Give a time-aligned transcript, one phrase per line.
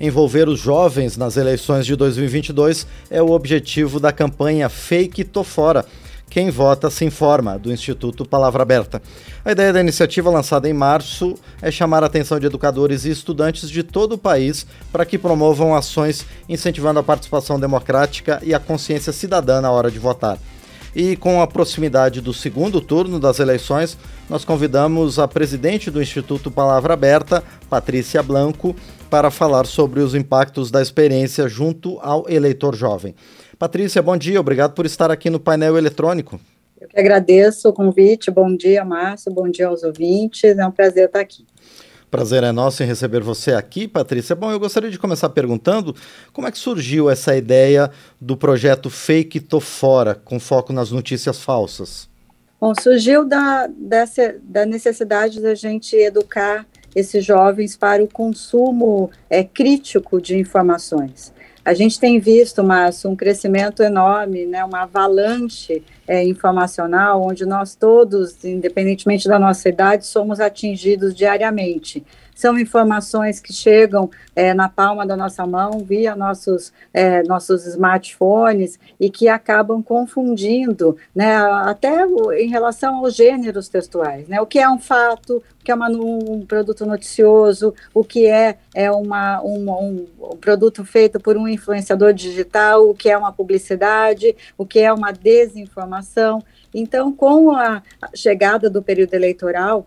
[0.00, 5.86] Envolver os jovens nas eleições de 2022 é o objetivo da campanha Fake Tô Fora.
[6.28, 9.00] Quem vota se informa, do Instituto Palavra Aberta.
[9.44, 13.70] A ideia da iniciativa, lançada em março, é chamar a atenção de educadores e estudantes
[13.70, 19.12] de todo o país para que promovam ações incentivando a participação democrática e a consciência
[19.12, 20.40] cidadã na hora de votar.
[20.94, 23.98] E com a proximidade do segundo turno das eleições,
[24.28, 28.76] nós convidamos a presidente do Instituto Palavra Aberta, Patrícia Blanco,
[29.14, 33.14] para falar sobre os impactos da experiência junto ao eleitor jovem.
[33.56, 36.40] Patrícia, bom dia, obrigado por estar aqui no painel eletrônico.
[36.80, 38.28] Eu que agradeço o convite.
[38.28, 39.32] Bom dia, Márcio.
[39.32, 40.58] Bom dia aos ouvintes.
[40.58, 41.46] É um prazer estar aqui.
[42.10, 44.34] Prazer é nosso em receber você aqui, Patrícia.
[44.34, 45.94] Bom, eu gostaria de começar perguntando
[46.32, 51.38] como é que surgiu essa ideia do projeto Fake Tô Fora, com foco nas notícias
[51.38, 52.08] falsas.
[52.60, 59.42] Bom, surgiu da, dessa, da necessidade da gente educar esses jovens para o consumo é,
[59.42, 61.32] crítico de informações.
[61.64, 67.74] A gente tem visto, Márcio, um crescimento enorme, né, uma avalanche é, informacional, onde nós
[67.74, 72.04] todos, independentemente da nossa idade, somos atingidos diariamente.
[72.34, 78.78] São informações que chegam é, na palma da nossa mão, via nossos, é, nossos smartphones,
[78.98, 82.04] e que acabam confundindo, né, até
[82.38, 84.26] em relação aos gêneros textuais.
[84.28, 88.26] Né, o que é um fato, o que é uma, um produto noticioso, o que
[88.26, 90.06] é, é uma, um, um,
[90.40, 95.12] produto feito por um influenciador digital, o que é uma publicidade, o que é uma
[95.12, 96.42] desinformação.
[96.74, 97.82] Então, com a
[98.14, 99.86] chegada do período eleitoral,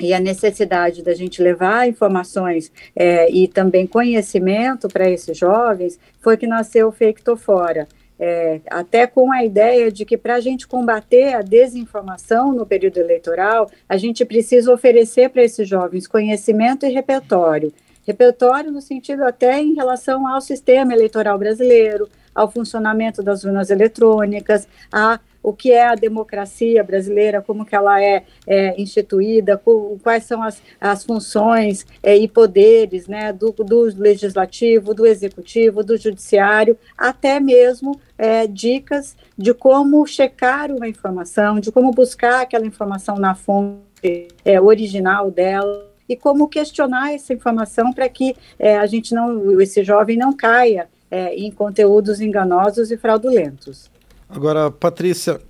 [0.00, 6.36] e a necessidade da gente levar informações é, e também conhecimento para esses jovens foi
[6.36, 7.86] que nasceu o Fake Fora.
[8.18, 12.98] É, até com a ideia de que para a gente combater a desinformação no período
[12.98, 17.72] eleitoral, a gente precisa oferecer para esses jovens conhecimento e repertório.
[18.06, 24.68] Repertório no sentido até em relação ao sistema eleitoral brasileiro, ao funcionamento das urnas eletrônicas,
[24.92, 29.60] a o que é a democracia brasileira, como que ela é, é instituída,
[30.02, 35.96] quais são as, as funções é, e poderes né, do, do legislativo, do executivo, do
[35.96, 43.16] judiciário, até mesmo é, dicas de como checar uma informação, de como buscar aquela informação
[43.16, 49.14] na fonte é, original dela e como questionar essa informação para que é, a gente
[49.14, 53.90] não, esse jovem não caia é, em conteúdos enganosos e fraudulentos.
[54.34, 55.40] Agora, Patrícia,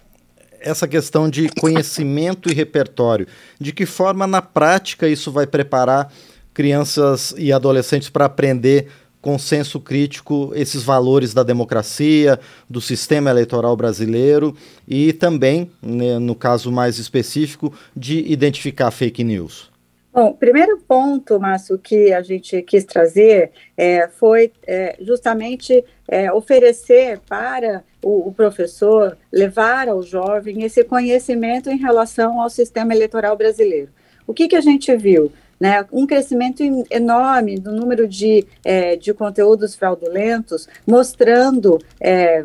[0.60, 3.26] essa questão de conhecimento e repertório,
[3.60, 6.12] de que forma na prática isso vai preparar
[6.52, 8.88] crianças e adolescentes para aprender
[9.20, 14.54] com senso crítico esses valores da democracia, do sistema eleitoral brasileiro
[14.86, 19.70] e também, né, no caso mais específico, de identificar fake news?
[20.12, 27.20] Bom, primeiro ponto, Márcio, que a gente quis trazer é, foi é, justamente é, oferecer
[27.26, 33.90] para o, o, professor, levar ao jovem esse conhecimento em relação ao sistema eleitoral brasileiro.
[34.26, 35.32] O que, que a gente viu?
[35.58, 36.60] Né, um crescimento
[36.90, 42.42] enorme do número de, é, de conteúdos fraudulentos, mostrando, é,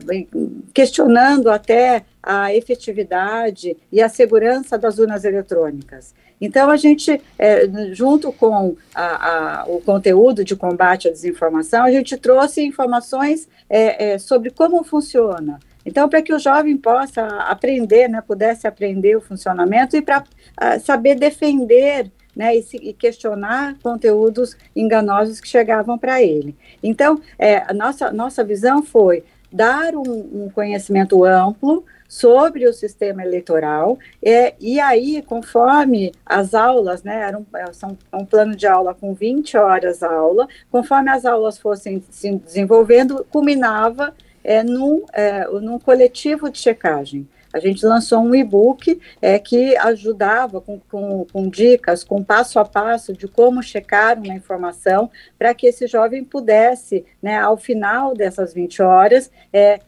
[0.71, 6.13] questionando até a efetividade e a segurança das urnas eletrônicas.
[6.39, 11.91] Então, a gente, é, junto com a, a, o conteúdo de combate à desinformação, a
[11.91, 15.59] gente trouxe informações é, é, sobre como funciona.
[15.85, 20.79] Então, para que o jovem possa aprender, né, pudesse aprender o funcionamento e para uh,
[20.81, 26.55] saber defender né, e, se, e, questionar conteúdos enganosos que chegavam para ele.
[26.83, 33.23] Então, é, a nossa, nossa visão foi dar um, um conhecimento amplo sobre o sistema
[33.23, 38.65] eleitoral, é, e aí, conforme as aulas, né, era um, é, são um plano de
[38.65, 44.13] aula com 20 horas aula, conforme as aulas fossem se desenvolvendo, culminava
[44.43, 47.27] é, num, é, num coletivo de checagem.
[47.57, 52.65] A gente lançou um e-book é, que ajudava com, com, com, dicas, com passo a
[52.65, 58.53] passo de como checar uma informação, para que esse jovem pudesse, né, ao final dessas
[58.53, 59.79] 20 horas, é,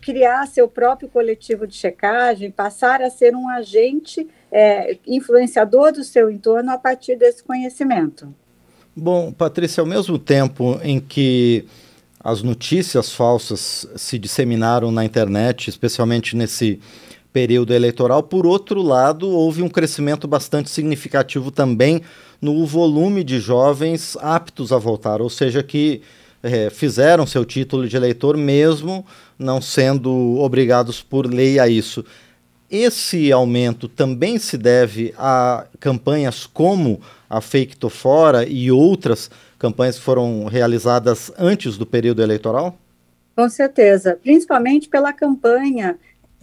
[0.00, 6.30] criar seu próprio coletivo de checagem, passar a ser um agente é, influenciador do seu
[6.30, 8.32] entorno a partir desse conhecimento.
[8.94, 11.66] Bom, Patrícia, ao mesmo tempo em que
[12.26, 16.80] as notícias falsas se disseminaram na internet, especialmente nesse
[17.36, 22.00] período eleitoral, por outro lado, houve um crescimento bastante significativo também
[22.40, 26.00] no volume de jovens aptos a votar, ou seja, que
[26.42, 29.04] é, fizeram seu título de eleitor mesmo
[29.38, 32.02] não sendo obrigados por lei a isso.
[32.70, 39.98] Esse aumento também se deve a campanhas como a Fake Tô Fora e outras campanhas
[39.98, 42.78] que foram realizadas antes do período eleitoral?
[43.36, 45.98] Com certeza, principalmente pela campanha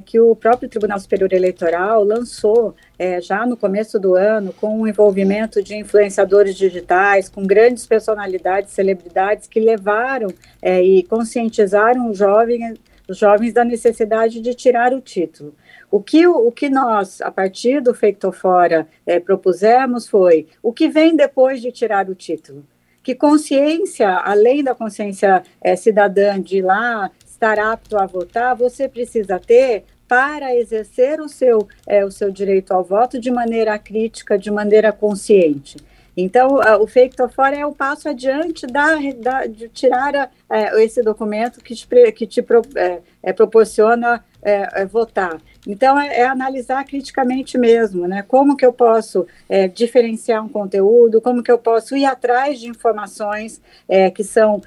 [0.06, 4.88] que o próprio Tribunal Superior Eleitoral lançou é, já no começo do ano, com o
[4.88, 10.30] envolvimento de influenciadores digitais, com grandes personalidades, celebridades que levaram
[10.62, 15.56] é, e conscientizaram os jovens, os jovens da necessidade de tirar o título.
[15.92, 20.90] O que, o que nós, a partir do Feito Fora, é, propusemos foi o que
[20.90, 22.66] vem depois de tirar o título.
[23.04, 27.12] Que consciência, além da consciência é, cidadã de ir lá
[27.44, 32.72] estar apto a votar, você precisa ter para exercer o seu, é, o seu direito
[32.72, 35.78] ao voto de maneira crítica, de maneira consciente.
[36.16, 40.84] Então, o fake to fora é o passo adiante da, da de tirar a, é,
[40.84, 45.42] esse documento que te, que te pro, é, é, proporciona é, é, votar.
[45.66, 48.22] Então, é, é, analisar criticamente mesmo, né?
[48.22, 52.68] Como que eu posso é, diferenciar um conteúdo, como que eu posso ir atrás de
[52.68, 54.62] informações é, que são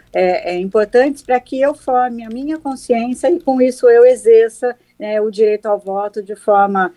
[0.59, 5.31] importantes para que eu forme a minha consciência e, com isso, eu exerça né, o
[5.31, 6.93] direito ao voto de forma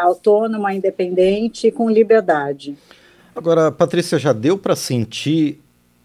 [0.00, 2.76] autônoma, independente e com liberdade.
[3.34, 5.58] Agora, Patrícia, já deu para sentir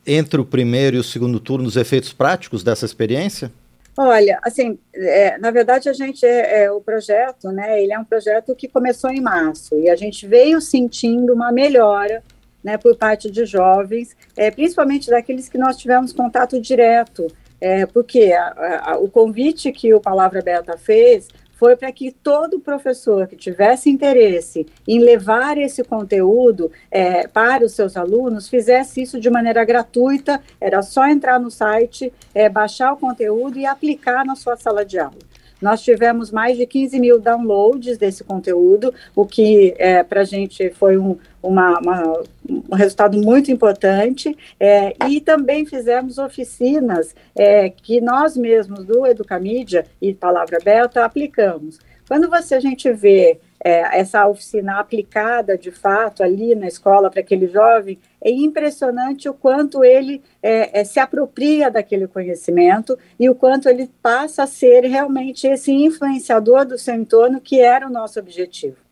[0.05, 3.51] entre o primeiro e o segundo turno os efeitos práticos dessa experiência?
[3.97, 7.81] Olha, assim, é, na verdade a gente é, é, o projeto, né?
[7.81, 12.21] Ele é um projeto que começou em março e a gente veio sentindo uma melhora,
[12.61, 17.27] né, por parte de jovens, é, principalmente daqueles que nós tivemos contato direto,
[17.61, 22.59] é, porque a, a, o convite que o Palavra Aberta fez foi para que todo
[22.59, 29.19] professor que tivesse interesse em levar esse conteúdo é, para os seus alunos fizesse isso
[29.19, 34.35] de maneira gratuita, era só entrar no site, é, baixar o conteúdo e aplicar na
[34.35, 35.15] sua sala de aula.
[35.61, 40.69] Nós tivemos mais de 15 mil downloads desse conteúdo, o que é, para a gente
[40.71, 44.35] foi um, uma, uma, um resultado muito importante.
[44.59, 51.79] É, e também fizemos oficinas é, que nós mesmos do Educamídia e Palavra Aberta aplicamos.
[52.07, 57.21] Quando você a gente vê é, essa oficina aplicada de fato ali na escola para
[57.21, 63.33] aquele jovem, é impressionante o quanto ele é, é, se apropria daquele conhecimento e o
[63.33, 68.19] quanto ele passa a ser realmente esse influenciador do seu entorno, que era o nosso
[68.19, 68.84] objetivo.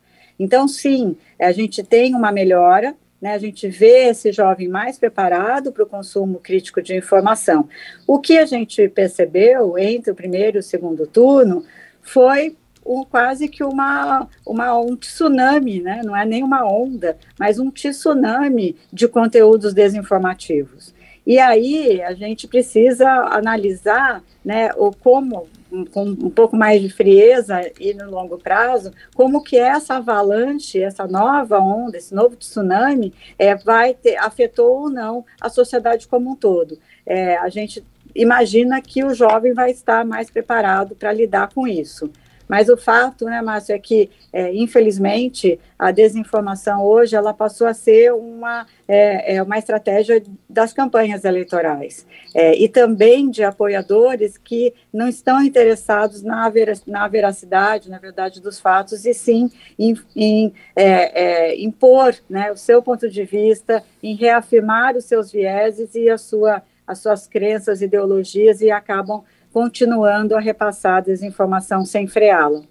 [0.44, 5.72] Então, sim, a gente tem uma melhora, né, a gente vê esse jovem mais preparado
[5.72, 7.70] para o consumo crítico de informação.
[8.06, 11.64] O que a gente percebeu entre o primeiro e o segundo turno
[12.02, 16.02] foi um, quase que uma, uma, um tsunami, né?
[16.04, 20.94] não é nem uma onda, mas um tsunami de conteúdos desinformativos.
[21.26, 25.48] E aí a gente precisa analisar né, o como,
[25.92, 31.08] com um pouco mais de frieza e no longo prazo, como que essa avalanche, essa
[31.08, 36.36] nova onda, esse novo tsunami, é, vai ter, afetou ou não a sociedade como um
[36.36, 36.78] todo.
[37.06, 37.84] É, a gente
[38.14, 42.12] imagina que o jovem vai estar mais preparado para lidar com isso.
[42.54, 47.74] Mas o fato, né, Márcio, é que, é, infelizmente, a desinformação hoje ela passou a
[47.74, 52.06] ser uma, é, é uma estratégia das campanhas eleitorais
[52.36, 56.48] é, e também de apoiadores que não estão interessados na,
[56.86, 62.56] na veracidade, na verdade, dos fatos, e sim em, em é, é, impor né, o
[62.56, 67.82] seu ponto de vista, em reafirmar os seus vieses e a sua, as suas crenças,
[67.82, 69.24] ideologias e acabam
[69.54, 72.62] continuando a repassar desinformação sem freá-la.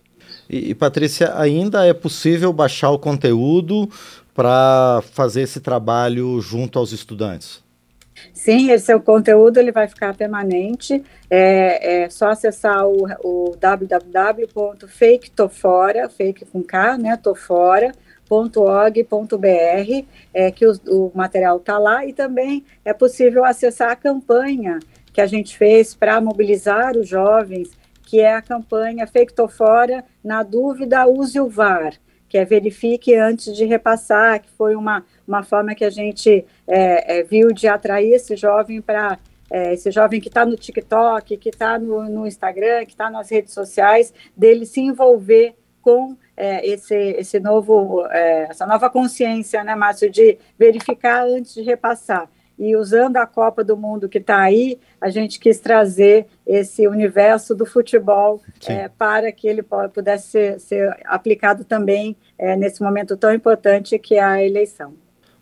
[0.50, 3.88] E, e, Patrícia, ainda é possível baixar o conteúdo
[4.34, 7.62] para fazer esse trabalho junto aos estudantes?
[8.32, 11.02] Sim, esse é o conteúdo ele vai ficar permanente.
[11.30, 17.92] É, é só acessar o, o www.faketofora, fake com K, né, tofora,
[18.30, 24.78] .org.br, é, que o, o material está lá e também é possível acessar a campanha
[25.12, 27.70] que a gente fez para mobilizar os jovens,
[28.02, 31.94] que é a campanha Feito Fora, na dúvida, use o VAR,
[32.28, 37.18] que é verifique antes de repassar, que foi uma, uma forma que a gente é,
[37.18, 39.18] é, viu de atrair esse jovem para
[39.50, 43.30] é, esse jovem que está no TikTok, que está no, no, Instagram, que está nas
[43.30, 49.74] redes sociais, dele se envolver com é, esse, esse novo, é, essa nova consciência, né,
[49.74, 54.78] Márcio, de verificar antes de repassar e usando a Copa do Mundo que está aí,
[55.00, 60.96] a gente quis trazer esse universo do futebol é, para que ele pudesse ser, ser
[61.04, 64.94] aplicado também é, nesse momento tão importante que é a eleição.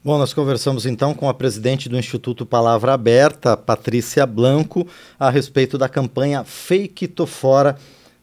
[0.03, 4.87] Bom, nós conversamos então com a presidente do Instituto Palavra Aberta, Patrícia Blanco,
[5.19, 7.77] a respeito da campanha Fake Tô Fora,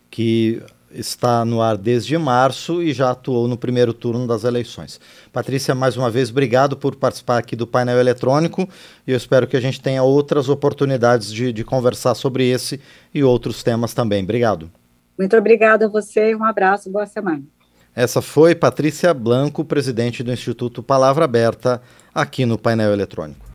[0.10, 0.60] que
[0.92, 5.00] está no ar desde março e já atuou no primeiro turno das eleições.
[5.32, 8.68] Patrícia, mais uma vez, obrigado por participar aqui do painel eletrônico
[9.06, 12.80] e eu espero que a gente tenha outras oportunidades de, de conversar sobre esse
[13.14, 14.24] e outros temas também.
[14.24, 14.72] Obrigado.
[15.18, 17.44] Muito obrigada a você, um abraço, boa semana.
[17.96, 21.82] Essa foi Patrícia Blanco, presidente do Instituto Palavra Aberta,
[22.14, 23.46] aqui no painel eletrônico.